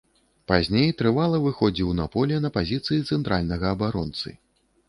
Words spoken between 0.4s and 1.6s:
Пазней трывала